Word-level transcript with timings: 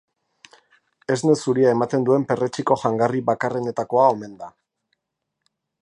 Esne 1.15 1.35
zuria 1.43 1.73
ematen 1.77 2.07
duen 2.07 2.25
perretxiko 2.31 2.79
jangarri 2.85 3.21
bakarrenetakoa 3.29 4.07
omen 4.15 4.35
da. 4.41 4.51